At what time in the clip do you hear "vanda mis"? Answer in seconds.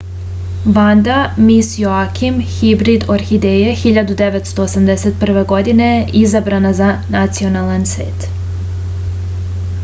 0.75-1.67